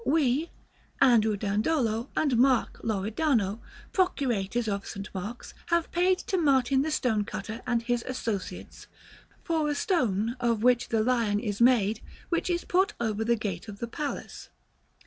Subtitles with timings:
[0.03, 0.49] We,
[0.99, 3.59] Andrew Dandolo and Mark Loredano,
[3.93, 5.07] procurators of St.
[5.13, 8.87] Mark's, have paid to Martin the stone cutter and his associates...
[9.43, 13.67] for a stone of which the lion is made which is put over the gate
[13.67, 14.49] of the palace."